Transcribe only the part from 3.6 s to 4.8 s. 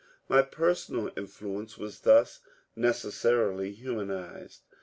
humanized.